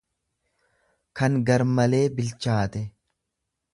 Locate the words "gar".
1.51-1.65